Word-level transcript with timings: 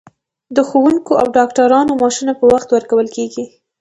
د 0.55 0.57
ښوونکو 0.69 1.11
او 1.21 1.27
ډاکټرانو 1.37 1.97
معاشونه 2.01 2.33
په 2.39 2.45
وخت 2.51 2.67
ورکول 2.71 3.07
کیږي. 3.15 3.43